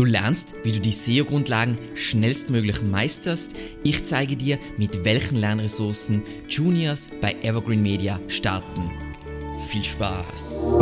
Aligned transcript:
Du 0.00 0.06
lernst, 0.06 0.54
wie 0.64 0.72
du 0.72 0.80
die 0.80 0.92
SEO-Grundlagen 0.92 1.76
schnellstmöglich 1.94 2.80
meisterst. 2.80 3.54
Ich 3.84 4.02
zeige 4.02 4.34
dir, 4.34 4.58
mit 4.78 5.04
welchen 5.04 5.36
Lernressourcen 5.36 6.22
Juniors 6.48 7.10
bei 7.20 7.36
Evergreen 7.42 7.82
Media 7.82 8.18
starten. 8.26 8.90
Viel 9.68 9.84
Spaß! 9.84 10.78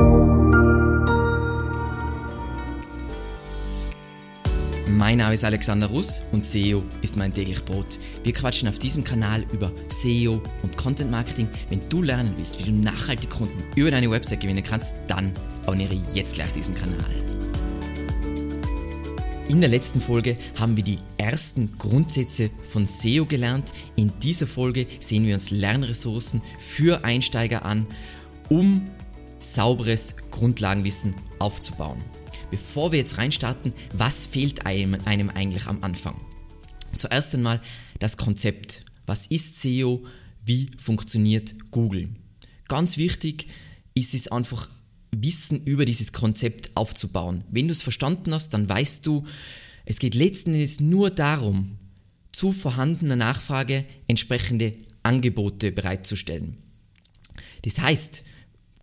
Mein 4.86 5.18
Name 5.18 5.34
ist 5.34 5.42
Alexander 5.42 5.88
Russ 5.88 6.20
und 6.30 6.46
SEO 6.46 6.84
ist 7.02 7.16
mein 7.16 7.34
täglich 7.34 7.64
Brot. 7.64 7.98
Wir 8.22 8.32
quatschen 8.32 8.68
auf 8.68 8.78
diesem 8.78 9.02
Kanal 9.02 9.44
über 9.52 9.72
SEO 9.88 10.40
und 10.62 10.76
Content 10.76 11.10
Marketing. 11.10 11.48
Wenn 11.70 11.80
du 11.88 12.02
lernen 12.02 12.34
willst, 12.36 12.60
wie 12.60 12.70
du 12.70 12.72
nachhaltig 12.72 13.30
Kunden 13.30 13.64
über 13.74 13.90
deine 13.90 14.12
Website 14.12 14.42
gewinnen 14.42 14.62
kannst, 14.62 14.94
dann 15.08 15.32
abonniere 15.64 15.98
jetzt 16.14 16.36
gleich 16.36 16.52
diesen 16.52 16.76
Kanal. 16.76 17.47
In 19.48 19.62
der 19.62 19.70
letzten 19.70 20.02
Folge 20.02 20.36
haben 20.58 20.76
wir 20.76 20.84
die 20.84 20.98
ersten 21.16 21.78
Grundsätze 21.78 22.50
von 22.70 22.86
SEO 22.86 23.24
gelernt. 23.24 23.72
In 23.96 24.12
dieser 24.22 24.46
Folge 24.46 24.86
sehen 25.00 25.26
wir 25.26 25.32
uns 25.32 25.48
Lernressourcen 25.50 26.42
für 26.58 27.02
Einsteiger 27.02 27.64
an, 27.64 27.86
um 28.50 28.90
sauberes 29.38 30.16
Grundlagenwissen 30.30 31.14
aufzubauen. 31.38 32.04
Bevor 32.50 32.92
wir 32.92 32.98
jetzt 32.98 33.16
reinstarten, 33.16 33.72
was 33.94 34.26
fehlt 34.26 34.66
einem, 34.66 35.00
einem 35.06 35.30
eigentlich 35.30 35.66
am 35.66 35.82
Anfang? 35.82 36.20
Zuerst 36.94 37.34
einmal 37.34 37.62
das 38.00 38.18
Konzept. 38.18 38.84
Was 39.06 39.24
ist 39.28 39.58
SEO? 39.62 40.04
Wie 40.44 40.68
funktioniert 40.78 41.70
Google? 41.70 42.10
Ganz 42.68 42.98
wichtig 42.98 43.48
ist 43.94 44.12
es 44.12 44.28
einfach 44.28 44.68
Wissen 45.10 45.64
über 45.64 45.84
dieses 45.84 46.12
Konzept 46.12 46.76
aufzubauen. 46.76 47.44
Wenn 47.50 47.68
du 47.68 47.72
es 47.72 47.82
verstanden 47.82 48.34
hast, 48.34 48.50
dann 48.50 48.68
weißt 48.68 49.06
du, 49.06 49.26
es 49.84 49.98
geht 49.98 50.14
letzten 50.14 50.54
Endes 50.54 50.80
nur 50.80 51.10
darum, 51.10 51.78
zu 52.32 52.52
vorhandener 52.52 53.16
Nachfrage 53.16 53.84
entsprechende 54.06 54.74
Angebote 55.02 55.72
bereitzustellen. 55.72 56.58
Das 57.62 57.78
heißt, 57.78 58.22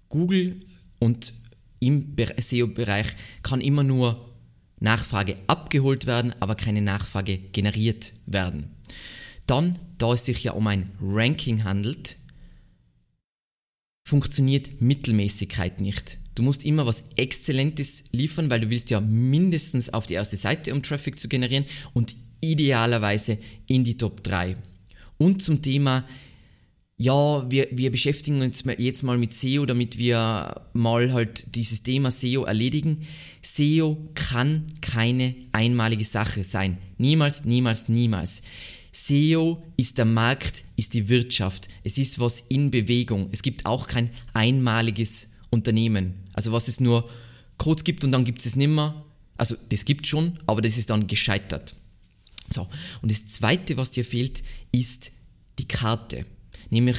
Google 0.10 0.60
und 1.00 1.34
im 1.80 2.16
SEO-Bereich 2.38 3.08
kann 3.44 3.62
immer 3.62 3.84
nur 3.84 4.34
Nachfrage 4.80 5.38
abgeholt 5.48 6.06
werden, 6.06 6.34
aber 6.40 6.56
keine 6.56 6.82
Nachfrage 6.82 7.38
generiert 7.38 8.12
werden. 8.26 8.76
Dann, 9.46 9.78
da 9.98 10.14
es 10.14 10.26
sich 10.26 10.44
ja 10.44 10.54
um 10.54 10.68
ein 10.68 10.92
Ranking 11.00 11.64
handelt, 11.64 12.18
funktioniert 14.08 14.82
Mittelmäßigkeit 14.82 15.82
nicht. 15.82 16.18
Du 16.36 16.44
musst 16.44 16.66
immer 16.66 16.86
was 16.86 17.06
Exzellentes 17.16 18.04
liefern, 18.12 18.50
weil 18.50 18.60
du 18.60 18.70
willst 18.70 18.90
ja 18.90 19.00
mindestens 19.00 19.94
auf 19.94 20.06
die 20.06 20.16
erste 20.16 20.36
Seite, 20.36 20.74
um 20.74 20.84
Traffic 20.84 21.18
zu 21.18 21.30
generieren 21.30 21.66
und 21.94 22.14
idealerweise 22.42 23.38
in 23.68 23.86
die 23.86 23.98
Top 23.98 24.22
3. 24.24 24.58
Und 25.18 25.42
zum 25.42 25.62
Thema, 25.62 26.06
ja, 26.98 27.50
wir, 27.50 27.70
wir 27.72 27.90
beschäftigen 27.90 28.42
uns 28.42 28.64
jetzt 28.78 29.04
mal 29.04 29.18
mit 29.18 29.34
SEO, 29.34 29.66
damit 29.66 29.98
wir 29.98 30.62
mal 30.74 31.14
halt 31.14 31.56
dieses 31.56 31.84
Thema 31.84 32.12
SEO 32.12 32.44
erledigen. 32.44 33.06
SEO 33.42 33.98
kann 34.14 34.66
keine 34.82 35.36
einmalige 35.54 36.06
Sache 36.06 36.44
sein. 36.44 36.78
Niemals, 36.98 37.46
niemals, 37.46 37.88
niemals. 37.88 38.42
SEO 38.92 39.62
ist 39.76 39.98
der 39.98 40.06
Markt, 40.06 40.64
ist 40.78 40.94
die 40.94 41.10
Wirtschaft. 41.10 41.68
Es 41.84 41.98
ist 41.98 42.20
was 42.20 42.40
in 42.40 42.72
Bewegung. 42.72 43.28
Es 43.32 43.42
gibt 43.42 43.66
auch 43.66 43.88
kein 43.88 44.10
einmaliges 44.34 45.35
Unternehmen. 45.56 46.14
Also 46.34 46.52
was 46.52 46.68
es 46.68 46.80
nur 46.80 47.10
kurz 47.58 47.84
gibt 47.84 48.04
und 48.04 48.12
dann 48.12 48.26
gibt 48.26 48.40
es 48.40 48.46
es 48.46 48.56
nimmer. 48.56 49.06
Also 49.38 49.56
das 49.70 49.86
gibt 49.86 50.08
schon, 50.08 50.40
aber 50.46 50.62
das 50.62 50.78
ist 50.78 50.90
dann 50.90 51.08
gescheitert. 51.08 51.76
So, 52.54 52.68
und 53.02 53.12
das 53.12 53.28
Zweite, 53.28 53.78
was 53.78 53.92
dir 53.92 54.06
fehlt, 54.06 54.44
ist 54.72 55.12
die 55.58 55.68
Karte. 55.68 56.26
Nämlich 56.70 56.98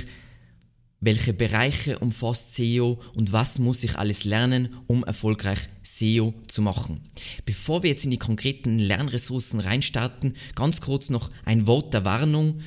welche 1.00 1.32
Bereiche 1.32 1.98
umfasst 1.98 2.54
SEO 2.54 3.00
und 3.14 3.32
was 3.32 3.58
muss 3.58 3.84
ich 3.84 3.96
alles 3.96 4.24
lernen, 4.24 4.76
um 4.86 5.04
erfolgreich 5.04 5.58
SEO 5.82 6.34
zu 6.48 6.62
machen. 6.62 7.00
Bevor 7.44 7.82
wir 7.82 7.90
jetzt 7.90 8.04
in 8.04 8.10
die 8.10 8.18
konkreten 8.18 8.78
Lernressourcen 8.78 9.60
reinstarten, 9.60 10.34
ganz 10.54 10.80
kurz 10.80 11.10
noch 11.10 11.30
ein 11.44 11.66
Wort 11.66 11.94
der 11.94 12.04
Warnung 12.04 12.62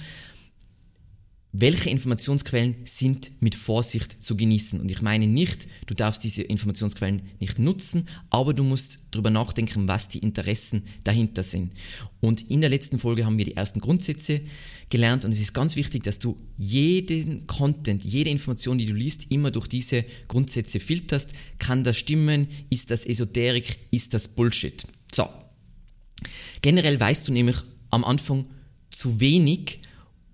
welche 1.52 1.90
Informationsquellen 1.90 2.76
sind 2.86 3.32
mit 3.42 3.56
Vorsicht 3.56 4.24
zu 4.24 4.38
genießen. 4.38 4.80
Und 4.80 4.92
ich 4.92 5.02
meine 5.02 5.26
nicht, 5.26 5.68
du 5.88 5.96
darfst 5.96 6.24
diese 6.24 6.44
Informationsquellen 6.44 7.24
nicht 7.40 7.58
nutzen, 7.58 8.06
aber 8.30 8.54
du 8.54 8.64
musst 8.64 9.00
darüber 9.12 9.32
nachdenken, 9.32 9.88
was 9.88 10.10
die 10.10 10.20
Interessen 10.20 10.84
dahinter 11.04 11.42
sind. 11.42 11.74
Und 12.22 12.50
in 12.52 12.62
der 12.62 12.70
letzten 12.70 13.00
Folge 13.00 13.26
haben 13.26 13.40
wir 13.40 13.46
die 13.46 13.56
ersten 13.56 13.80
Grundsätze 13.80 14.42
gelernt 14.90 15.26
und 15.26 15.32
es 15.32 15.40
ist 15.40 15.54
ganz 15.54 15.76
wichtig, 15.76 16.04
dass 16.04 16.20
du 16.20 16.38
jeden 16.58 17.48
Content, 17.48 18.04
jede 18.04 18.30
Information, 18.30 18.78
die 18.78 18.86
du 18.86 18.94
liest, 18.94 19.32
immer 19.32 19.50
durch 19.50 19.68
diese 19.68 20.06
Grundsätze 20.28 20.80
filterst. 20.80 21.32
Kann 21.58 21.84
das 21.84 21.98
stimmen? 21.98 22.48
Ist 22.70 22.92
das 22.92 23.06
Esoterik? 23.06 23.80
Ist 23.92 24.14
das 24.14 24.28
Bullshit? 24.28 24.84
So. 25.14 25.28
Generell 26.62 27.00
weißt 27.00 27.28
du 27.28 27.32
nämlich 27.32 27.58
am 27.90 28.04
Anfang 28.04 28.46
zu 28.90 29.20
wenig, 29.20 29.80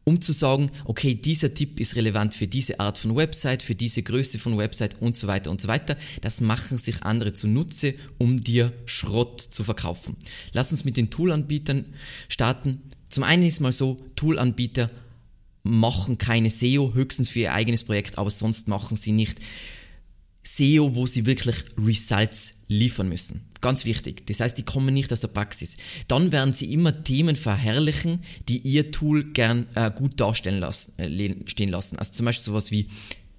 um 0.06 0.22
zu 0.22 0.32
sagen, 0.32 0.72
okay, 0.86 1.16
dieser 1.16 1.54
Tipp 1.54 1.80
ist 1.80 1.96
relevant 1.96 2.34
für 2.34 2.48
diese 2.48 2.80
Art 2.80 2.98
von 2.98 3.16
Website, 3.16 3.64
für 3.64 3.76
diese 3.76 4.04
Größe 4.04 4.40
von 4.40 4.58
Website 4.58 5.02
und 5.02 5.18
so 5.18 5.28
weiter 5.28 5.52
und 5.52 5.60
so 5.60 5.68
weiter. 5.68 5.98
Das 6.22 6.42
machen 6.42 6.78
sich 6.78 7.04
andere 7.04 7.34
zunutze, 7.34 7.96
um 8.20 8.42
dir 8.42 8.72
Schrott 8.86 9.42
zu 9.42 9.64
verkaufen. 9.64 10.16
Lass 10.54 10.72
uns 10.72 10.86
mit 10.86 10.96
den 10.96 11.10
Toolanbietern 11.10 11.86
starten. 12.30 12.84
Zum 13.10 13.24
einen 13.24 13.44
ist 13.44 13.60
mal 13.60 13.72
so, 13.72 14.00
Toolanbieter 14.16 14.92
machen 15.64 16.20
keine 16.20 16.52
SEO, 16.52 16.94
höchstens 16.94 17.30
für 17.30 17.40
ihr 17.40 17.54
eigenes 17.54 17.84
Projekt, 17.84 18.20
aber 18.20 18.30
sonst 18.30 18.68
machen 18.68 18.98
sie 18.98 19.12
nicht 19.12 19.40
SEO, 20.46 20.96
wo 20.96 21.06
sie 21.06 21.26
wirklich 21.26 21.58
Results 21.78 22.54
liefern 22.68 23.10
müssen. 23.10 23.42
Ganz 23.62 23.84
wichtig. 23.84 24.28
Das 24.28 24.40
heißt, 24.40 24.58
die 24.58 24.64
kommen 24.64 24.94
nicht 24.94 25.12
aus 25.12 25.22
der 25.22 25.28
Praxis. 25.28 25.76
Dann 26.08 26.32
werden 26.32 26.54
sie 26.54 26.72
immer 26.72 27.04
Themen 27.04 27.36
verherrlichen, 27.36 28.22
die 28.48 28.60
ihr 28.60 28.92
Tool 28.92 29.32
gern 29.34 29.66
äh, 29.74 29.90
gut 29.90 30.20
darstellen 30.20 30.60
lassen, 30.60 30.94
äh, 31.00 31.36
stehen 31.48 31.70
lassen. 31.70 31.98
Also 31.98 32.14
zum 32.14 32.28
Beispiel 32.28 32.44
sowas 32.44 32.70
wie 32.70 32.88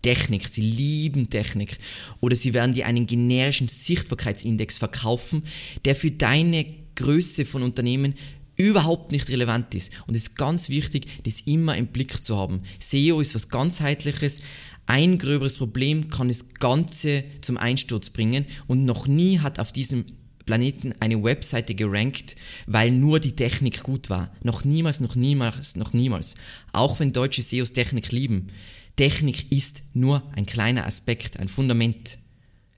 Technik, 0.02 0.48
sie 0.48 0.62
lieben 0.62 1.30
Technik. 1.30 1.78
Oder 2.20 2.34
sie 2.34 2.54
werden 2.54 2.74
dir 2.74 2.86
einen 2.86 3.06
generischen 3.06 3.68
Sichtbarkeitsindex 3.68 4.78
verkaufen, 4.78 5.44
der 5.84 5.94
für 5.94 6.10
deine 6.10 6.66
Größe 6.96 7.44
von 7.44 7.62
Unternehmen 7.62 8.14
überhaupt 8.56 9.12
nicht 9.12 9.28
relevant 9.28 9.74
ist. 9.74 9.92
Und 10.06 10.14
es 10.14 10.28
ist 10.28 10.36
ganz 10.36 10.68
wichtig, 10.68 11.22
das 11.24 11.40
immer 11.40 11.76
im 11.76 11.88
Blick 11.88 12.24
zu 12.24 12.36
haben. 12.36 12.62
SEO 12.78 13.20
ist 13.20 13.34
was 13.34 13.48
ganzheitliches, 13.48 14.40
ein 14.86 15.18
gröberes 15.18 15.56
Problem 15.56 16.08
kann 16.08 16.28
das 16.28 16.54
Ganze 16.54 17.24
zum 17.40 17.56
Einsturz 17.56 18.10
bringen 18.10 18.46
und 18.68 18.84
noch 18.84 19.08
nie 19.08 19.40
hat 19.40 19.58
auf 19.58 19.72
diesem 19.72 20.04
Planeten 20.46 20.94
eine 21.00 21.22
Webseite 21.24 21.74
gerankt, 21.74 22.36
weil 22.66 22.92
nur 22.92 23.18
die 23.18 23.34
Technik 23.34 23.82
gut 23.82 24.08
war. 24.10 24.32
Noch 24.44 24.64
niemals, 24.64 25.00
noch 25.00 25.16
niemals, 25.16 25.74
noch 25.74 25.92
niemals. 25.92 26.36
Auch 26.72 27.00
wenn 27.00 27.12
deutsche 27.12 27.42
SEOs 27.42 27.72
Technik 27.72 28.12
lieben. 28.12 28.46
Technik 28.94 29.50
ist 29.50 29.82
nur 29.92 30.22
ein 30.36 30.46
kleiner 30.46 30.86
Aspekt, 30.86 31.38
ein 31.38 31.48
Fundament. 31.48 32.18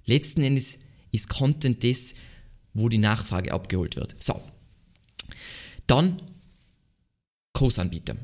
Letzten 0.07 0.43
Endes 0.43 0.79
ist 1.13 1.29
Content 1.29 1.85
das, 1.85 2.15
wo 2.73 2.89
die 2.89 2.99
Nachfrage 2.99 3.53
abgeholt 3.53 3.97
wird. 3.97 4.17
So. 4.19 4.41
Dann 5.89 6.19
Kursanbieter. 7.55 8.15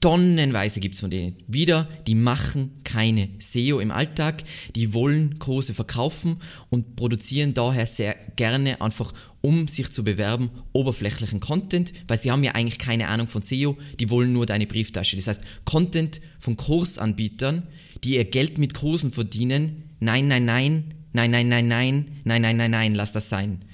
Tonnenweise 0.00 0.78
gibt 0.78 0.94
es 0.94 1.00
von 1.00 1.10
denen. 1.10 1.36
Wieder, 1.48 1.88
die 2.06 2.14
machen 2.14 2.78
keine 2.84 3.28
SEO 3.40 3.80
im 3.80 3.90
Alltag, 3.90 4.44
die 4.76 4.94
wollen 4.94 5.40
Kurse 5.40 5.74
verkaufen 5.74 6.36
und 6.70 6.94
produzieren 6.94 7.54
daher 7.54 7.86
sehr 7.86 8.14
gerne 8.36 8.80
einfach, 8.80 9.12
um 9.40 9.66
sich 9.66 9.90
zu 9.90 10.04
bewerben, 10.04 10.50
oberflächlichen 10.72 11.40
Content, 11.40 11.92
weil 12.06 12.18
sie 12.18 12.30
haben 12.30 12.44
ja 12.44 12.52
eigentlich 12.52 12.78
keine 12.78 13.08
Ahnung 13.08 13.26
von 13.26 13.42
SEO, 13.42 13.76
die 13.98 14.08
wollen 14.08 14.32
nur 14.32 14.46
deine 14.46 14.68
Brieftasche. 14.68 15.16
Das 15.16 15.26
heißt, 15.26 15.42
Content 15.64 16.20
von 16.38 16.56
Kursanbietern, 16.56 17.66
die 18.04 18.14
ihr 18.14 18.24
Geld 18.26 18.58
mit 18.58 18.74
Kursen 18.74 19.10
verdienen, 19.10 19.90
nein, 19.98 20.28
nein, 20.28 20.44
nein, 20.44 20.94
nein, 21.12 21.30
nein, 21.32 21.48
nein, 21.48 21.66
nein, 21.66 22.20
nein, 22.24 22.42
nein, 22.42 22.56
nein, 22.56 22.70
nein, 22.70 22.94
lass 22.94 23.12
das 23.12 23.28
sein. 23.28 23.64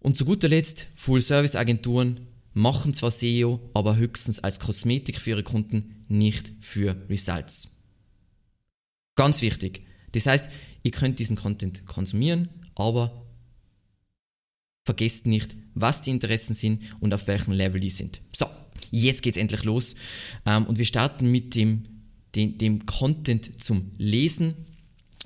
Und 0.00 0.16
zu 0.16 0.24
guter 0.24 0.48
Letzt 0.48 0.88
Full-Service-Agenturen, 0.96 2.31
machen 2.54 2.94
zwar 2.94 3.10
SEO, 3.10 3.60
aber 3.74 3.96
höchstens 3.96 4.40
als 4.40 4.60
Kosmetik 4.60 5.18
für 5.18 5.30
ihre 5.30 5.42
Kunden, 5.42 6.04
nicht 6.08 6.52
für 6.60 6.96
Results. 7.08 7.68
Ganz 9.16 9.42
wichtig. 9.42 9.86
Das 10.12 10.26
heißt, 10.26 10.50
ihr 10.82 10.90
könnt 10.90 11.18
diesen 11.18 11.36
Content 11.36 11.86
konsumieren, 11.86 12.48
aber 12.74 13.26
vergesst 14.84 15.26
nicht, 15.26 15.56
was 15.74 16.02
die 16.02 16.10
Interessen 16.10 16.54
sind 16.54 16.82
und 17.00 17.14
auf 17.14 17.26
welchem 17.26 17.52
Level 17.52 17.80
die 17.80 17.90
sind. 17.90 18.20
So, 18.32 18.46
jetzt 18.90 19.22
geht's 19.22 19.36
endlich 19.36 19.64
los 19.64 19.94
ähm, 20.44 20.66
und 20.66 20.78
wir 20.78 20.84
starten 20.84 21.30
mit 21.30 21.54
dem, 21.54 21.84
dem, 22.34 22.58
dem 22.58 22.86
Content 22.86 23.62
zum 23.62 23.92
Lesen. 23.96 24.54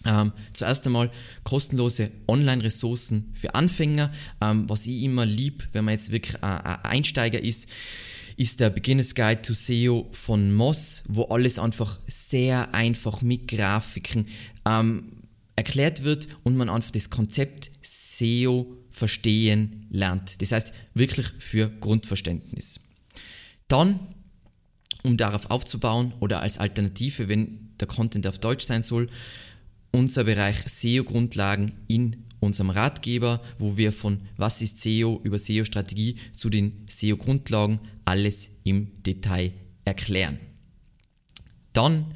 Ähm, 0.06 0.32
zuerst 0.52 0.86
einmal 0.86 1.10
kostenlose 1.44 2.10
Online-Ressourcen 2.28 3.32
für 3.34 3.54
Anfänger. 3.54 4.12
Ähm, 4.40 4.68
was 4.68 4.86
ich 4.86 5.02
immer 5.02 5.26
lieb, 5.26 5.68
wenn 5.72 5.84
man 5.84 5.94
jetzt 5.94 6.12
wirklich 6.12 6.42
ein, 6.42 6.60
ein 6.60 6.84
Einsteiger 6.84 7.40
ist, 7.40 7.68
ist 8.36 8.60
der 8.60 8.70
Beginner's 8.70 9.14
Guide 9.14 9.42
to 9.42 9.54
SEO 9.54 10.08
von 10.12 10.54
Moss, 10.54 11.04
wo 11.08 11.24
alles 11.24 11.58
einfach 11.58 11.98
sehr 12.06 12.74
einfach 12.74 13.22
mit 13.22 13.48
Grafiken 13.48 14.28
ähm, 14.66 15.12
erklärt 15.56 16.04
wird 16.04 16.28
und 16.42 16.56
man 16.56 16.68
einfach 16.68 16.90
das 16.90 17.08
Konzept 17.08 17.70
SEO 17.80 18.76
verstehen 18.90 19.86
lernt. 19.90 20.40
Das 20.42 20.52
heißt 20.52 20.72
wirklich 20.94 21.28
für 21.38 21.70
Grundverständnis. 21.70 22.80
Dann, 23.68 24.00
um 25.02 25.16
darauf 25.16 25.50
aufzubauen 25.50 26.12
oder 26.20 26.42
als 26.42 26.58
Alternative, 26.58 27.28
wenn 27.28 27.70
der 27.80 27.88
Content 27.88 28.26
auf 28.26 28.38
Deutsch 28.38 28.64
sein 28.64 28.82
soll, 28.82 29.08
unser 29.92 30.24
Bereich 30.24 30.56
SEO-Grundlagen 30.66 31.72
in 31.88 32.24
unserem 32.40 32.70
Ratgeber, 32.70 33.40
wo 33.58 33.76
wir 33.76 33.92
von 33.92 34.20
was 34.36 34.62
ist 34.62 34.78
SEO 34.78 35.20
über 35.24 35.38
SEO-Strategie 35.38 36.16
zu 36.36 36.50
den 36.50 36.84
SEO-Grundlagen 36.88 37.80
alles 38.04 38.50
im 38.64 39.02
Detail 39.02 39.52
erklären. 39.84 40.38
Dann 41.72 42.06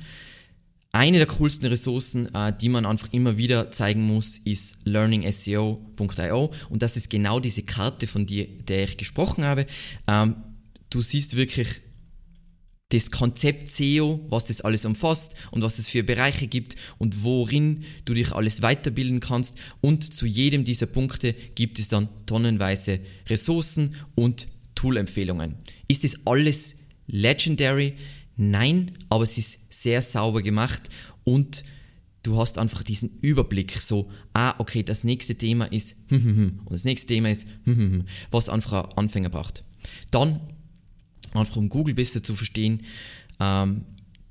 eine 0.92 1.18
der 1.18 1.26
coolsten 1.26 1.66
Ressourcen, 1.66 2.34
äh, 2.34 2.52
die 2.58 2.68
man 2.68 2.84
einfach 2.84 3.08
immer 3.12 3.36
wieder 3.36 3.70
zeigen 3.70 4.02
muss, 4.02 4.38
ist 4.38 4.78
learningseo.io 4.84 6.52
und 6.68 6.82
das 6.82 6.96
ist 6.96 7.10
genau 7.10 7.38
diese 7.38 7.62
Karte, 7.62 8.06
von 8.06 8.26
der, 8.26 8.46
der 8.46 8.84
ich 8.84 8.96
gesprochen 8.96 9.44
habe. 9.44 9.66
Ähm, 10.08 10.36
du 10.90 11.00
siehst 11.00 11.36
wirklich 11.36 11.80
das 12.90 13.10
Konzept 13.10 13.70
SEO, 13.70 14.20
was 14.28 14.46
das 14.46 14.60
alles 14.60 14.84
umfasst 14.84 15.34
und 15.50 15.62
was 15.62 15.78
es 15.78 15.88
für 15.88 16.02
Bereiche 16.02 16.48
gibt 16.48 16.76
und 16.98 17.24
worin 17.24 17.84
du 18.04 18.14
dich 18.14 18.32
alles 18.32 18.62
weiterbilden 18.62 19.20
kannst. 19.20 19.56
Und 19.80 20.12
zu 20.12 20.26
jedem 20.26 20.64
dieser 20.64 20.86
Punkte 20.86 21.34
gibt 21.54 21.78
es 21.78 21.88
dann 21.88 22.08
tonnenweise 22.26 23.00
Ressourcen 23.28 23.94
und 24.14 24.48
Tool-Empfehlungen. 24.74 25.54
Ist 25.88 26.04
das 26.04 26.26
alles 26.26 26.76
legendary? 27.06 27.94
Nein, 28.36 28.92
aber 29.08 29.24
es 29.24 29.38
ist 29.38 29.72
sehr 29.72 30.02
sauber 30.02 30.42
gemacht 30.42 30.82
und 31.24 31.64
du 32.22 32.38
hast 32.38 32.58
einfach 32.58 32.82
diesen 32.82 33.18
Überblick, 33.20 33.72
so, 33.72 34.10
ah, 34.32 34.54
okay, 34.58 34.82
das 34.82 35.04
nächste 35.04 35.36
Thema 35.36 35.66
ist, 35.66 35.96
und 36.10 36.70
das 36.70 36.84
nächste 36.84 37.06
Thema 37.08 37.30
ist, 37.30 37.46
was 38.30 38.48
einfach 38.48 38.90
ein 38.90 38.98
Anfänger 38.98 39.30
braucht. 39.30 39.64
Dann 40.10 40.40
einfach 41.34 41.56
um 41.56 41.68
Google 41.68 41.94
besser 41.94 42.22
zu 42.22 42.34
verstehen, 42.34 42.82
ähm, 43.38 43.84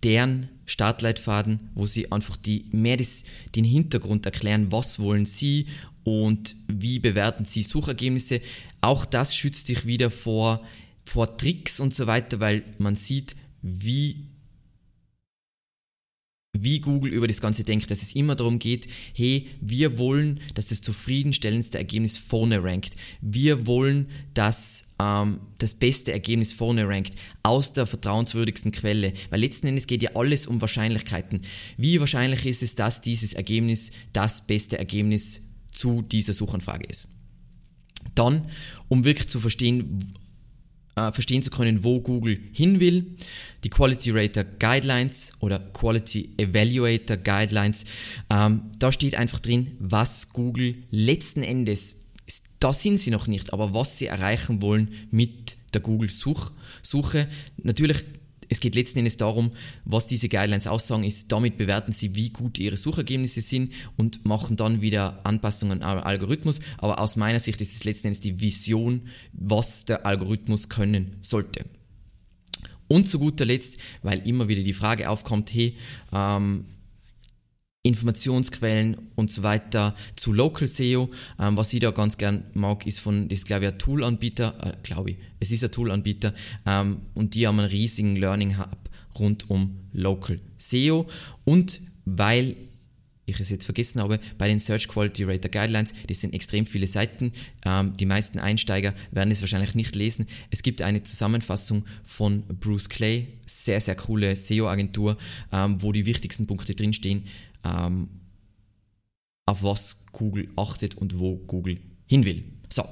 deren 0.04 0.50
Startleitfaden, 0.66 1.72
wo 1.74 1.86
sie 1.86 2.12
einfach 2.12 2.38
die, 2.38 2.66
mehr 2.72 2.98
das, 2.98 3.24
den 3.56 3.64
Hintergrund 3.64 4.26
erklären, 4.26 4.72
was 4.72 5.00
wollen 5.00 5.26
sie 5.26 5.68
und 6.04 6.56
wie 6.68 7.00
bewerten 7.00 7.46
sie 7.46 7.64
Suchergebnisse. 7.64 8.42
Auch 8.82 9.06
das 9.06 9.36
schützt 9.36 9.68
dich 9.68 9.86
wieder 9.86 10.12
vor, 10.12 10.62
vor 11.04 11.38
Tricks 11.38 11.80
und 11.80 11.94
so 11.94 12.08
weiter, 12.08 12.40
weil 12.40 12.64
man 12.78 12.96
sieht, 12.96 13.36
wie 13.62 14.26
wie 16.54 16.80
Google 16.80 17.12
über 17.12 17.28
das 17.28 17.42
Ganze 17.42 17.64
denkt, 17.64 17.92
dass 17.92 18.02
es 18.02 18.16
immer 18.16 18.36
darum 18.36 18.58
geht, 18.58 18.88
hey, 19.14 19.48
wir 19.62 20.00
wollen, 20.00 20.40
dass 20.56 20.68
das 20.68 20.82
zufriedenstellendste 20.82 21.78
Ergebnis 21.78 22.18
vorne 22.18 22.64
rankt. 22.64 22.96
Wir 23.22 23.68
wollen, 23.68 24.10
dass 24.34 24.96
ähm, 25.00 25.42
das 25.60 25.76
beste 25.76 26.12
Ergebnis 26.12 26.52
vorne 26.52 26.88
rankt, 26.88 27.14
aus 27.44 27.74
der 27.74 27.86
vertrauenswürdigsten 27.86 28.72
Quelle. 28.72 29.14
Weil 29.30 29.42
letzten 29.42 29.68
Endes 29.68 29.86
geht 29.86 30.02
ja 30.02 30.12
alles 30.16 30.48
um 30.48 30.60
Wahrscheinlichkeiten. 30.60 31.42
Wie 31.78 32.00
wahrscheinlich 32.00 32.46
ist 32.48 32.64
es, 32.64 32.74
dass 32.74 33.02
dieses 33.02 33.34
Ergebnis 33.34 33.92
das 34.12 34.48
beste 34.48 34.80
Ergebnis 34.80 35.42
zu 35.72 36.02
dieser 36.02 36.34
Suchanfrage 36.34 36.88
ist? 36.88 37.10
Dann, 38.16 38.50
um 38.88 39.06
wirklich 39.06 39.30
zu 39.30 39.40
verstehen, 39.40 40.00
äh, 40.96 41.12
verstehen 41.12 41.42
zu 41.42 41.50
können, 41.50 41.84
wo 41.84 42.02
Google 42.02 42.40
hin 42.54 42.80
will. 42.80 43.16
Die 43.64 43.70
Quality 43.70 44.12
Rater 44.12 44.44
Guidelines 44.44 45.34
oder 45.40 45.60
Quality 45.60 46.34
Evaluator 46.38 47.18
Guidelines, 47.18 47.86
ähm, 48.30 48.62
da 48.80 48.92
steht 48.92 49.16
einfach 49.16 49.40
drin, 49.40 49.72
was 49.80 50.30
Google 50.30 50.76
letzten 50.92 51.44
Endes, 51.44 52.06
da 52.60 52.74
sind 52.74 52.98
sie 53.00 53.12
noch 53.12 53.28
nicht, 53.28 53.54
aber 53.54 53.74
was 53.74 53.98
sie 53.98 54.08
erreichen 54.08 54.62
wollen 54.62 54.90
mit 55.12 55.58
der 55.74 55.82
Google-Suche. 55.82 57.28
Natürlich 57.64 58.04
es 58.50 58.60
geht 58.60 58.76
letzten 58.76 59.00
Endes 59.00 59.18
darum, 59.18 59.52
was 59.86 60.08
diese 60.08 60.28
Guidelines 60.28 60.68
aussagen, 60.68 61.04
ist, 61.04 61.32
damit 61.32 61.58
bewerten 61.58 61.94
sie, 61.94 62.16
wie 62.16 62.30
gut 62.30 62.58
ihre 62.58 62.78
Suchergebnisse 62.78 63.42
sind 63.42 63.74
und 63.96 64.26
machen 64.26 64.58
dann 64.58 64.82
wieder 64.82 65.20
Anpassungen 65.24 65.84
am 65.84 66.00
Algorithmus. 66.00 66.60
Aber 66.80 67.00
aus 67.00 67.16
meiner 67.16 67.40
Sicht 67.40 67.62
ist 67.62 67.76
es 67.76 67.84
letzten 67.84 68.08
Endes 68.08 68.22
die 68.22 68.40
Vision, 68.40 69.08
was 69.34 69.86
der 69.86 70.06
Algorithmus 70.06 70.68
können 70.68 71.18
sollte. 71.22 71.66
Und 72.88 73.08
zu 73.08 73.20
guter 73.20 73.46
Letzt, 73.46 73.78
weil 74.02 74.28
immer 74.28 74.48
wieder 74.48 74.64
die 74.64 74.74
Frage 74.74 75.10
aufkommt, 75.10 75.54
hey, 75.54 75.78
ähm, 76.12 76.66
Informationsquellen 77.84 78.98
und 79.16 79.32
so 79.32 79.44
weiter 79.44 79.96
zu 80.16 80.34
Local 80.34 80.68
SEO. 80.68 81.10
Ähm, 81.40 81.56
was 81.56 81.72
ich 81.72 81.80
da 81.80 81.92
ganz 81.92 82.18
gern 82.18 82.44
mag, 82.54 82.86
ist 82.86 83.00
von, 83.00 83.30
das 83.30 83.40
ist 83.40 83.46
glaube 83.46 83.66
ich 83.66 83.72
ein 83.72 83.80
Tool-Anbieter, 83.80 84.56
äh, 84.64 84.74
glaube 84.84 85.12
ich, 85.12 85.18
es 85.40 85.52
ist 85.52 85.64
ein 85.64 85.72
Tool-Anbieter 85.72 86.34
ähm, 86.66 86.98
und 87.14 87.36
die 87.36 87.48
haben 87.48 87.60
einen 87.60 87.70
riesigen 87.70 88.18
Learning 88.18 88.58
Hub 88.58 88.90
rund 89.18 89.50
um 89.50 89.80
Local 89.94 90.40
SEO 90.58 91.08
und 91.46 91.80
weil 92.04 92.56
ich 93.30 93.40
es 93.40 93.50
jetzt 93.50 93.66
vergessen 93.66 94.02
habe, 94.02 94.20
bei 94.38 94.48
den 94.48 94.60
Search 94.60 94.88
Quality 94.88 95.24
Rater 95.24 95.50
Guidelines, 95.50 95.94
das 96.08 96.20
sind 96.20 96.34
extrem 96.34 96.66
viele 96.66 96.88
Seiten. 96.88 97.32
Ähm, 97.64 97.96
die 97.96 98.08
meisten 98.08 98.40
Einsteiger 98.40 98.94
werden 99.12 99.32
es 99.32 99.42
wahrscheinlich 99.42 99.76
nicht 99.76 99.96
lesen. 99.96 100.26
Es 100.50 100.64
gibt 100.64 100.82
eine 100.82 101.04
Zusammenfassung 101.04 101.86
von 102.04 102.44
Bruce 102.60 102.90
Clay, 102.90 103.28
sehr, 103.46 103.80
sehr 103.82 103.96
coole 103.96 104.36
SEO-Agentur, 104.36 105.18
ähm, 105.52 105.82
wo 105.82 105.92
die 105.92 106.08
wichtigsten 106.08 106.48
Punkte 106.48 106.74
drinstehen 106.74 107.26
ähm, 107.64 108.10
auf 109.46 109.64
was 109.64 110.06
Google 110.12 110.48
achtet 110.56 110.96
und 110.96 111.18
wo 111.18 111.38
Google 111.38 111.80
hin 112.06 112.26
will. 112.26 112.44
So, 112.70 112.84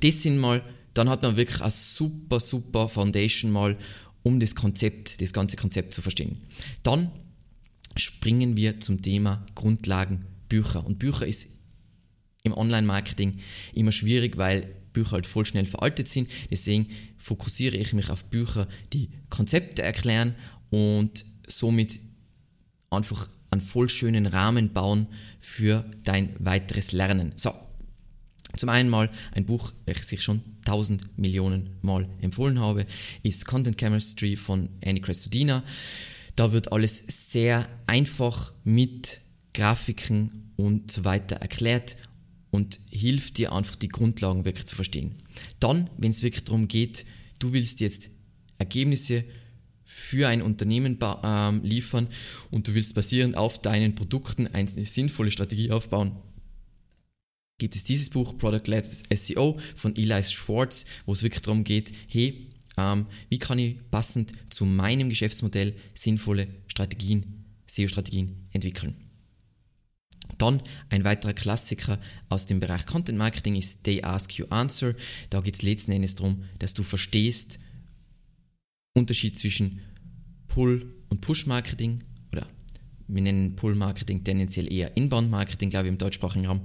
das 0.00 0.22
sind 0.22 0.38
mal, 0.38 0.62
dann 0.94 1.08
hat 1.08 1.22
man 1.22 1.36
wirklich 1.36 1.60
eine 1.60 1.70
super, 1.70 2.40
super 2.40 2.88
Foundation 2.88 3.50
mal, 3.50 3.76
um 4.22 4.40
das 4.40 4.54
Konzept, 4.54 5.20
das 5.20 5.32
ganze 5.32 5.56
Konzept 5.56 5.94
zu 5.94 6.02
verstehen. 6.02 6.38
Dann 6.82 7.10
springen 7.96 8.56
wir 8.56 8.80
zum 8.80 9.02
Thema 9.02 9.46
Grundlagen 9.54 10.26
Bücher. 10.48 10.84
Und 10.84 10.98
Bücher 10.98 11.26
ist 11.26 11.48
im 12.42 12.52
Online-Marketing 12.52 13.38
immer 13.74 13.92
schwierig, 13.92 14.36
weil 14.36 14.74
Bücher 14.92 15.12
halt 15.12 15.26
voll 15.26 15.44
schnell 15.44 15.66
veraltet 15.66 16.08
sind. 16.08 16.30
Deswegen 16.50 16.88
fokussiere 17.16 17.76
ich 17.76 17.92
mich 17.92 18.10
auf 18.10 18.24
Bücher, 18.24 18.66
die 18.92 19.10
Konzepte 19.28 19.82
erklären 19.82 20.34
und 20.70 21.24
somit 21.46 22.00
einfach 22.90 23.28
einen 23.50 23.60
voll 23.60 23.88
schönen 23.88 24.26
Rahmen 24.26 24.72
bauen 24.72 25.06
für 25.40 25.84
dein 26.04 26.34
weiteres 26.38 26.92
Lernen. 26.92 27.32
So, 27.36 27.52
zum 28.56 28.68
einen 28.68 28.88
mal 28.88 29.10
ein 29.32 29.46
Buch, 29.46 29.72
welches 29.86 30.12
ich 30.12 30.22
schon 30.22 30.40
tausend 30.64 31.18
Millionen 31.18 31.70
Mal 31.82 32.08
empfohlen 32.20 32.58
habe, 32.58 32.86
ist 33.22 33.44
Content 33.44 33.78
Chemistry 33.78 34.36
von 34.36 34.68
Annie 34.84 35.02
Crestodina. 35.02 35.62
Da 36.34 36.52
wird 36.52 36.72
alles 36.72 37.04
sehr 37.30 37.68
einfach 37.86 38.52
mit 38.64 39.20
Grafiken 39.54 40.52
und 40.56 40.90
so 40.90 41.04
weiter 41.04 41.36
erklärt 41.36 41.96
und 42.50 42.78
hilft 42.90 43.38
dir 43.38 43.52
einfach 43.52 43.76
die 43.76 43.88
Grundlagen 43.88 44.44
wirklich 44.44 44.66
zu 44.66 44.76
verstehen. 44.76 45.16
Dann, 45.60 45.90
wenn 45.98 46.10
es 46.10 46.22
wirklich 46.22 46.44
darum 46.44 46.68
geht, 46.68 47.04
du 47.38 47.52
willst 47.52 47.80
jetzt 47.80 48.10
Ergebnisse 48.58 49.24
für 49.90 50.28
ein 50.28 50.42
Unternehmen 50.42 50.98
ähm, 51.24 51.62
liefern 51.64 52.08
und 52.50 52.68
du 52.68 52.74
willst 52.74 52.94
basierend 52.94 53.36
auf 53.36 53.60
deinen 53.60 53.94
Produkten 53.94 54.46
eine 54.46 54.68
sinnvolle 54.84 55.30
Strategie 55.30 55.70
aufbauen, 55.70 56.12
gibt 57.56 57.74
es 57.74 57.84
dieses 57.84 58.10
Buch 58.10 58.36
Product-Led 58.36 58.86
SEO 59.18 59.58
von 59.74 59.96
Eli 59.96 60.22
Schwartz, 60.22 60.84
wo 61.06 61.12
es 61.14 61.22
wirklich 61.22 61.40
darum 61.42 61.64
geht, 61.64 61.92
hey, 62.06 62.48
ähm, 62.76 63.06
wie 63.30 63.38
kann 63.38 63.58
ich 63.58 63.76
passend 63.90 64.32
zu 64.50 64.66
meinem 64.66 65.08
Geschäftsmodell 65.08 65.74
sinnvolle 65.94 66.48
Strategien, 66.66 67.46
SEO-Strategien 67.66 68.44
entwickeln. 68.52 68.94
Dann 70.36 70.62
ein 70.90 71.02
weiterer 71.02 71.32
Klassiker 71.32 71.98
aus 72.28 72.44
dem 72.44 72.60
Bereich 72.60 72.84
Content 72.84 73.16
Marketing 73.18 73.56
ist 73.56 73.84
They 73.84 74.04
Ask 74.04 74.34
You 74.34 74.46
Answer. 74.50 74.94
Da 75.30 75.40
geht 75.40 75.54
es 75.54 75.62
letzten 75.62 75.92
Endes 75.92 76.14
darum, 76.14 76.44
dass 76.58 76.74
du 76.74 76.82
verstehst, 76.82 77.58
Unterschied 78.94 79.38
zwischen 79.38 79.80
Pull- 80.48 80.94
und 81.08 81.20
Push-Marketing 81.20 82.02
oder 82.32 82.46
wir 83.06 83.22
nennen 83.22 83.56
Pull-Marketing 83.56 84.24
tendenziell 84.24 84.72
eher 84.72 84.96
Inbound-Marketing, 84.96 85.70
glaube 85.70 85.86
ich, 85.86 85.92
im 85.92 85.98
deutschsprachigen 85.98 86.46
Raum. 86.46 86.60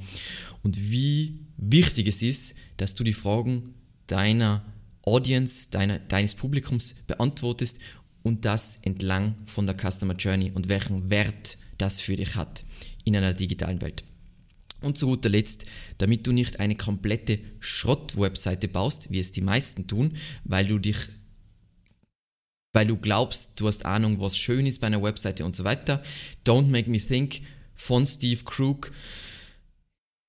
Und 0.62 0.78
wie 0.92 1.46
wichtig 1.58 2.08
es 2.08 2.22
ist, 2.22 2.56
dass 2.78 2.96
du 2.96 3.04
die 3.04 3.14
Fragen 3.14 3.74
deiner 4.08 4.66
Audience, 5.04 5.70
deiner, 5.70 6.00
deines 6.00 6.34
Publikums 6.34 6.94
beantwortest 7.08 7.80
und 8.24 8.46
das 8.46 8.80
entlang 8.84 9.36
von 9.46 9.66
der 9.66 9.76
Customer 9.78 10.16
Journey 10.16 10.52
und 10.52 10.70
welchen 10.70 11.10
Wert 11.10 11.58
das 11.78 12.00
für 12.00 12.16
dich 12.16 12.36
hat. 12.36 12.64
in 13.04 13.16
einer 13.16 13.34
digitalen 13.34 13.82
Welt. 13.82 14.04
Und 14.82 14.98
zu 14.98 15.08
guter 15.08 15.30
Letzt, 15.30 15.66
damit 15.98 16.28
du 16.28 16.32
nicht 16.32 16.60
eine 16.60 16.76
komplette 16.76 17.40
Schrott-Webseite 17.60 18.68
baust, 18.68 19.12
wie 19.12 19.20
es 19.20 19.32
die 19.32 19.42
meisten 19.42 19.88
tun, 19.88 20.18
weil 20.44 20.68
du 20.68 20.80
dich 20.80 20.98
weil 22.74 22.88
du 22.88 22.98
glaubst, 22.98 23.60
du 23.60 23.68
hast 23.68 23.86
Ahnung, 23.86 24.20
was 24.20 24.38
schön 24.38 24.66
ist 24.66 24.82
bei 24.82 24.88
einer 24.88 25.02
Webseite 25.02 25.46
und 25.46 25.56
so 25.56 25.64
weiter. 25.64 26.04
Don't 26.46 26.68
Make 26.68 26.90
Me 26.90 26.98
Think 26.98 27.42
von 27.76 28.06
Steve 28.06 28.44
Krug. 28.44 28.92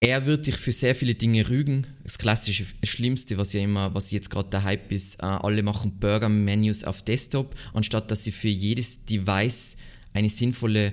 Er 0.01 0.27
wird 0.27 0.47
dich 0.47 0.57
für 0.57 0.73
sehr 0.73 0.95
viele 0.95 1.15
Dinge 1.15 1.49
rügen. 1.49 1.87
Das 2.03 2.19
klassische 2.19 2.67
Schlimmste, 2.83 3.39
was 3.39 3.55
ja 3.55 3.63
immer, 3.63 3.95
was 3.95 4.11
jetzt 4.11 4.29
gerade 4.29 4.51
der 4.51 4.63
Hype 4.65 4.93
ist, 4.93 5.21
äh, 5.21 5.27
alle 5.27 5.63
machen 5.63 5.99
Burger-Menus 5.99 6.85
auf 6.85 7.03
Desktop, 7.03 7.55
anstatt 7.73 8.11
dass 8.11 8.25
sie 8.25 8.33
für 8.33 8.49
jedes 8.49 9.07
Device 9.07 9.79
eine 10.13 10.29
sinnvolle 10.29 10.93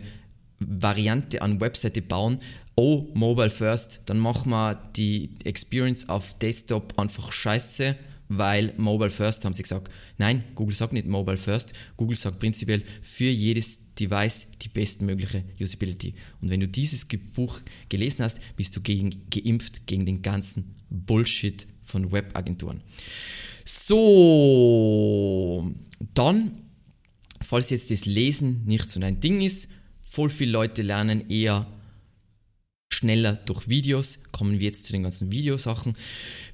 Variante 0.59 1.41
an 1.41 1.59
Webseite 1.59 2.01
bauen. 2.01 2.39
Oh, 2.75 3.09
Mobile 3.13 3.49
First, 3.49 4.03
dann 4.05 4.19
machen 4.19 4.51
wir 4.51 4.75
die 4.95 5.31
Experience 5.43 6.07
auf 6.07 6.37
Desktop 6.39 6.97
einfach 6.97 7.33
scheiße 7.33 7.97
weil 8.33 8.73
Mobile 8.77 9.09
First 9.09 9.43
haben 9.43 9.53
sie 9.53 9.63
gesagt, 9.63 9.91
nein, 10.17 10.45
Google 10.55 10.73
sagt 10.73 10.93
nicht 10.93 11.05
Mobile 11.05 11.35
First, 11.35 11.73
Google 11.97 12.15
sagt 12.15 12.39
prinzipiell 12.39 12.81
für 13.01 13.25
jedes 13.25 13.93
Device 13.95 14.47
die 14.61 14.69
bestmögliche 14.69 15.43
Usability. 15.59 16.13
Und 16.39 16.49
wenn 16.49 16.61
du 16.61 16.67
dieses 16.69 17.05
Buch 17.35 17.59
gelesen 17.89 18.23
hast, 18.23 18.39
bist 18.55 18.73
du 18.75 18.81
gegen, 18.81 19.29
geimpft 19.29 19.85
gegen 19.85 20.05
den 20.05 20.21
ganzen 20.21 20.71
Bullshit 20.89 21.67
von 21.83 22.13
Webagenturen. 22.13 22.79
So, 23.65 24.09
dann, 26.13 26.53
falls 27.41 27.69
jetzt 27.69 27.91
das 27.91 28.05
Lesen 28.05 28.63
nicht 28.65 28.89
so 28.89 29.01
dein 29.01 29.19
Ding 29.19 29.41
ist, 29.41 29.67
voll 30.05 30.29
viele 30.29 30.51
Leute 30.51 30.83
lernen 30.83 31.29
eher 31.29 31.67
schneller 33.01 33.33
durch 33.33 33.67
Videos. 33.67 34.19
Kommen 34.31 34.59
wir 34.59 34.67
jetzt 34.67 34.85
zu 34.85 34.93
den 34.93 35.03
ganzen 35.03 35.31
Videosachen. 35.31 35.93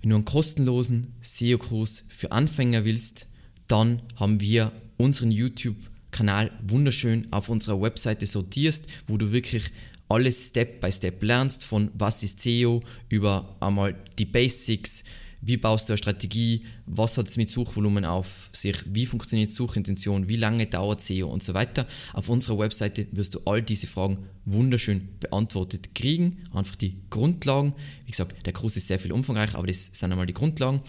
Wenn 0.02 0.10
du 0.12 0.16
einen 0.16 0.26
kostenlosen 0.26 1.14
SEO-Kurs 1.22 2.04
für 2.08 2.32
Anfänger 2.32 2.86
willst, 2.86 3.28
dann 3.68 4.02
haben 4.16 4.40
wir 4.40 4.72
unseren 4.96 5.32
YouTube-Kanal 5.32 6.52
wunderschön 6.66 7.28
auf 7.32 7.50
unserer 7.50 7.82
Webseite 7.82 8.26
sortierst, 8.26 8.88
wo 9.08 9.18
du 9.18 9.34
wirklich 9.34 9.72
alles 10.08 10.48
Step 10.48 10.80
by 10.80 10.90
Step 10.90 11.22
lernst, 11.22 11.66
von 11.66 11.92
was 11.94 12.24
ist 12.24 12.40
SEO 12.40 12.82
über 13.10 13.58
einmal 13.60 13.96
die 14.18 14.26
Basics, 14.26 15.04
wie 15.42 15.58
baust 15.58 15.88
du 15.88 15.94
eine 15.94 15.98
Strategie, 15.98 16.66
was 16.86 17.18
hat 17.18 17.28
es 17.28 17.38
mit 17.38 17.50
Suchvolumen 17.50 18.06
auf 18.06 18.50
sich, 18.52 18.76
wie 18.86 19.06
funktioniert 19.06 19.52
Suchintention, 19.52 20.28
wie 20.28 20.36
lange 20.36 20.68
dauert 20.68 21.02
SEO 21.02 21.28
und 21.28 21.44
so 21.44 21.54
weiter. 21.54 21.88
Auf 22.14 22.30
unserer 22.30 22.60
Webseite 22.60 23.08
wirst 23.12 23.36
du 23.36 23.42
all 23.46 23.62
diese 23.62 23.88
Fragen 23.88 24.20
wunderschön 24.46 25.10
beantwortet 25.20 25.94
kriegen. 25.96 26.38
Einfach 26.54 26.76
die 26.76 26.96
Grundlagen. 27.10 27.74
Wie 28.06 28.12
gesagt, 28.12 28.46
der 28.46 28.54
Kurs 28.54 28.76
ist 28.78 28.88
sehr 28.88 29.00
viel 29.00 29.12
umfangreich, 29.12 29.56
aber 29.56 29.68
das 29.68 29.92
sind 29.94 30.12
einmal 30.12 30.28
die 30.28 30.34
Grundlagen. 30.34 30.82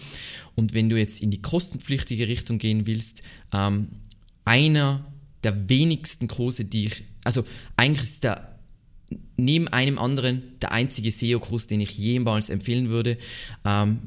Und 0.55 0.73
wenn 0.73 0.89
du 0.89 0.97
jetzt 0.97 1.21
in 1.21 1.31
die 1.31 1.41
kostenpflichtige 1.41 2.27
Richtung 2.27 2.57
gehen 2.57 2.87
willst, 2.87 3.21
ähm, 3.53 3.89
einer 4.45 5.05
der 5.43 5.69
wenigsten 5.69 6.27
Kurse, 6.27 6.65
die 6.65 6.87
ich, 6.87 7.03
also 7.23 7.45
eigentlich 7.77 8.03
ist 8.03 8.23
der 8.23 8.49
neben 9.37 9.67
einem 9.67 9.97
anderen 9.97 10.43
der 10.61 10.71
einzige 10.71 11.11
SEO-Kurs, 11.11 11.67
den 11.67 11.81
ich 11.81 11.97
jemals 11.97 12.49
empfehlen 12.49 12.89
würde. 12.89 13.17
Ähm, 13.65 13.99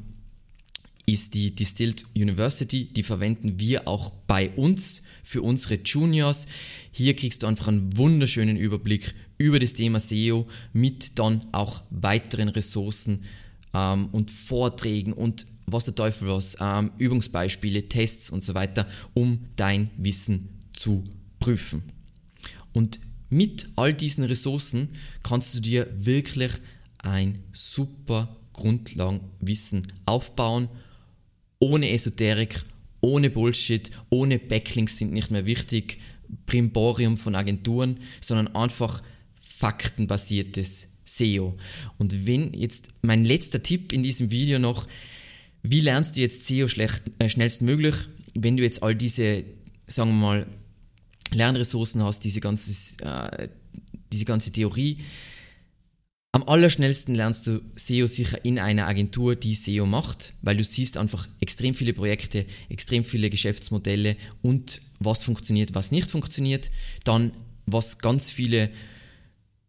ist 1.05 1.33
die 1.33 1.53
Distilled 1.53 2.05
University. 2.15 2.85
Die 2.85 3.03
verwenden 3.03 3.59
wir 3.59 3.87
auch 3.87 4.11
bei 4.27 4.49
uns 4.51 5.03
für 5.23 5.41
unsere 5.41 5.75
Juniors. 5.75 6.45
Hier 6.91 7.15
kriegst 7.15 7.43
du 7.43 7.47
einfach 7.47 7.67
einen 7.67 7.95
wunderschönen 7.97 8.57
Überblick 8.57 9.13
über 9.37 9.59
das 9.59 9.73
Thema 9.73 9.99
SEO 9.99 10.47
mit 10.71 11.19
dann 11.19 11.41
auch 11.51 11.83
weiteren 11.89 12.49
Ressourcen 12.49 13.23
ähm, 13.73 14.07
und 14.11 14.31
Vorträgen 14.31 15.13
und 15.13 15.45
was 15.65 15.85
der 15.85 15.95
Teufel 15.95 16.27
was, 16.27 16.57
ähm, 16.59 16.91
Übungsbeispiele, 16.97 17.87
Tests 17.89 18.29
und 18.29 18.43
so 18.43 18.53
weiter, 18.53 18.87
um 19.13 19.45
dein 19.55 19.89
Wissen 19.97 20.49
zu 20.73 21.03
prüfen. 21.39 21.83
Und 22.73 22.99
mit 23.29 23.67
all 23.75 23.93
diesen 23.93 24.23
Ressourcen 24.23 24.89
kannst 25.23 25.55
du 25.55 25.59
dir 25.59 25.87
wirklich 25.97 26.51
ein 26.99 27.39
super 27.51 28.35
Grundlagenwissen 28.53 29.87
aufbauen 30.05 30.69
ohne 31.63 31.91
Esoterik, 31.91 32.61
ohne 32.99 33.29
Bullshit, 33.29 33.89
ohne 34.09 34.37
Backlinks 34.37 34.97
sind 34.97 35.13
nicht 35.13 35.31
mehr 35.31 35.45
wichtig, 35.45 35.97
Primborium 36.45 37.15
von 37.15 37.35
Agenturen, 37.35 37.99
sondern 38.19 38.53
einfach 38.53 39.01
faktenbasiertes 39.39 40.89
SEO. 41.05 41.57
Und 41.97 42.25
wenn 42.25 42.53
jetzt 42.53 42.89
mein 43.01 43.23
letzter 43.23 43.63
Tipp 43.63 43.93
in 43.93 44.03
diesem 44.03 44.29
Video 44.29 44.59
noch, 44.59 44.87
wie 45.61 45.79
lernst 45.79 46.17
du 46.17 46.19
jetzt 46.19 46.45
SEO 46.45 46.67
schlecht, 46.67 47.01
äh, 47.19 47.29
schnellstmöglich, 47.29 47.95
wenn 48.33 48.57
du 48.57 48.63
jetzt 48.63 48.83
all 48.83 48.93
diese, 48.93 49.45
sagen 49.87 50.09
wir 50.09 50.17
mal, 50.17 50.47
Lernressourcen 51.31 52.03
hast, 52.03 52.25
diese 52.25 52.41
ganze, 52.41 52.71
äh, 53.05 53.47
diese 54.11 54.25
ganze 54.25 54.51
Theorie, 54.51 54.97
am 56.33 56.43
allerschnellsten 56.43 57.13
lernst 57.13 57.45
du 57.45 57.61
SEO 57.75 58.07
sicher 58.07 58.43
in 58.43 58.57
einer 58.57 58.87
Agentur, 58.87 59.35
die 59.35 59.53
SEO 59.53 59.85
macht, 59.85 60.33
weil 60.41 60.57
du 60.57 60.63
siehst 60.63 60.97
einfach 60.97 61.27
extrem 61.39 61.75
viele 61.75 61.93
Projekte, 61.93 62.47
extrem 62.69 63.05
viele 63.05 63.29
Geschäftsmodelle 63.29 64.17
und 64.41 64.81
was 64.99 65.21
funktioniert, 65.21 65.75
was 65.75 65.91
nicht 65.91 66.09
funktioniert. 66.09 66.71
Dann, 67.03 67.33
was 67.67 67.99
ganz 67.99 68.31
viele 68.31 68.71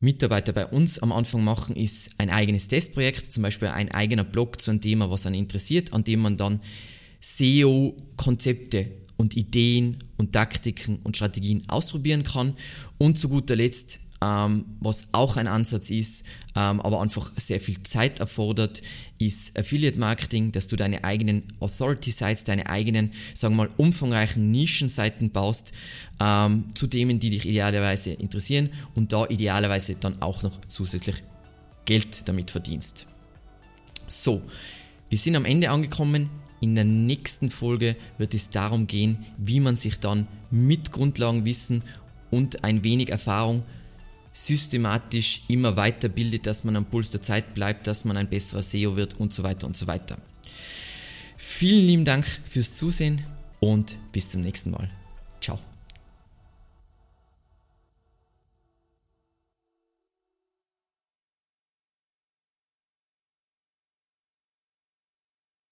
Mitarbeiter 0.00 0.54
bei 0.54 0.64
uns 0.66 0.98
am 0.98 1.12
Anfang 1.12 1.44
machen, 1.44 1.76
ist 1.76 2.12
ein 2.16 2.30
eigenes 2.30 2.66
Testprojekt, 2.66 3.30
zum 3.30 3.42
Beispiel 3.42 3.68
ein 3.68 3.90
eigener 3.92 4.24
Blog 4.24 4.58
zu 4.58 4.70
einem 4.70 4.80
Thema, 4.80 5.10
was 5.10 5.26
einen 5.26 5.36
interessiert, 5.36 5.92
an 5.92 6.02
dem 6.02 6.20
man 6.20 6.38
dann 6.38 6.60
SEO-Konzepte 7.20 8.90
und 9.18 9.36
Ideen 9.36 9.98
und 10.16 10.32
Taktiken 10.32 11.00
und 11.04 11.16
Strategien 11.16 11.62
ausprobieren 11.68 12.24
kann. 12.24 12.56
Und 12.96 13.18
zu 13.18 13.28
guter 13.28 13.54
Letzt 13.54 14.00
ähm, 14.24 14.64
was 14.80 15.08
auch 15.12 15.36
ein 15.36 15.46
Ansatz 15.46 15.90
ist, 15.90 16.24
ähm, 16.56 16.80
aber 16.80 17.02
einfach 17.02 17.32
sehr 17.36 17.60
viel 17.60 17.82
Zeit 17.82 18.20
erfordert, 18.20 18.80
ist 19.18 19.58
Affiliate 19.58 19.98
Marketing, 19.98 20.52
dass 20.52 20.68
du 20.68 20.76
deine 20.76 21.04
eigenen 21.04 21.42
Authority 21.60 22.10
Sites, 22.10 22.44
deine 22.44 22.70
eigenen, 22.70 23.12
sagen 23.34 23.54
wir 23.56 23.64
mal, 23.64 23.70
umfangreichen 23.76 24.50
Nischenseiten 24.50 25.30
baust 25.30 25.72
ähm, 26.20 26.74
zu 26.74 26.86
Themen, 26.86 27.18
die 27.18 27.30
dich 27.30 27.46
idealerweise 27.46 28.12
interessieren 28.12 28.70
und 28.94 29.12
da 29.12 29.26
idealerweise 29.26 29.96
dann 29.96 30.22
auch 30.22 30.42
noch 30.42 30.58
zusätzlich 30.68 31.22
Geld 31.84 32.28
damit 32.28 32.50
verdienst. 32.50 33.06
So, 34.06 34.42
wir 35.10 35.18
sind 35.18 35.36
am 35.36 35.44
Ende 35.44 35.70
angekommen. 35.70 36.30
In 36.60 36.74
der 36.74 36.84
nächsten 36.84 37.50
Folge 37.50 37.94
wird 38.16 38.32
es 38.32 38.48
darum 38.48 38.86
gehen, 38.86 39.26
wie 39.36 39.60
man 39.60 39.76
sich 39.76 39.98
dann 39.98 40.28
mit 40.50 40.92
Grundlagenwissen 40.92 41.82
und 42.30 42.64
ein 42.64 42.84
wenig 42.84 43.10
Erfahrung 43.10 43.64
systematisch 44.34 45.42
immer 45.48 45.76
weiterbildet, 45.76 46.46
dass 46.46 46.64
man 46.64 46.76
am 46.76 46.84
Puls 46.84 47.10
der 47.10 47.22
Zeit 47.22 47.54
bleibt, 47.54 47.86
dass 47.86 48.04
man 48.04 48.16
ein 48.16 48.28
besserer 48.28 48.62
SEO 48.62 48.96
wird 48.96 49.14
und 49.14 49.32
so 49.32 49.44
weiter 49.44 49.66
und 49.66 49.76
so 49.76 49.86
weiter. 49.86 50.18
Vielen 51.36 51.86
lieben 51.86 52.04
Dank 52.04 52.26
fürs 52.44 52.74
Zusehen 52.74 53.22
und 53.60 53.96
bis 54.12 54.30
zum 54.30 54.40
nächsten 54.40 54.72
Mal. 54.72 54.90